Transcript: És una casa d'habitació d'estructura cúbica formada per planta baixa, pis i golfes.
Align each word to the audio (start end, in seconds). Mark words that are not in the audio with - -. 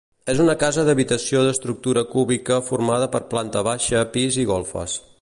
És 0.31 0.39
una 0.43 0.53
casa 0.63 0.85
d'habitació 0.87 1.43
d'estructura 1.47 2.05
cúbica 2.15 2.59
formada 2.71 3.13
per 3.17 3.25
planta 3.35 3.67
baixa, 3.73 4.05
pis 4.17 4.43
i 4.47 4.53
golfes. 4.55 5.03